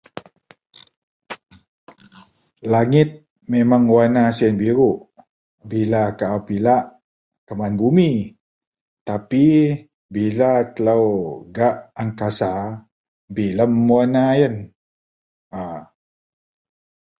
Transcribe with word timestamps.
langit 2.73 3.09
memang 3.53 3.83
warena 3.93 4.25
siyen 4.35 4.55
biruk, 4.61 4.99
bila 5.71 6.03
kaau 6.19 6.39
pilak 6.47 6.83
keman 7.47 7.73
bumi 7.81 8.11
tapi 9.07 9.47
bila 10.15 10.51
telou 10.75 11.05
gak 11.55 11.75
angkasa, 12.01 12.53
bilem 13.35 13.71
werena 13.89 14.25
yen, 14.39 14.55
a. 15.59 15.61